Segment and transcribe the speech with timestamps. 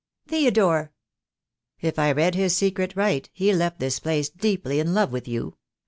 [0.27, 0.93] "Theodore!"
[1.79, 5.57] "If I read his secret right, he left this place deeply in love with you.